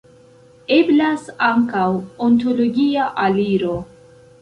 Eblas 0.77 1.27
ankaŭ 1.49 1.85
ontologia 2.29 3.07
aliro. 3.29 3.79